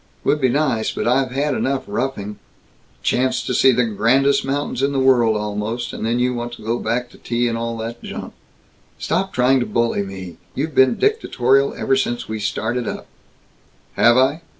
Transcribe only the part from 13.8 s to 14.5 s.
"Have I?